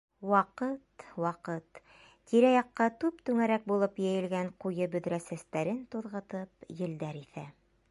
Ваҡыт-ваҡыт, 0.29 1.81
тирә-яҡҡа 2.31 2.87
түп-түңәрәк 3.03 3.69
булып 3.73 4.03
йәйелгән 4.05 4.51
ҡуйы 4.65 4.89
бөҙрә 4.97 5.23
сәстәрен 5.29 5.85
туҙғытып, 5.97 6.69
елдәр 6.83 7.25
иҫә. 7.25 7.49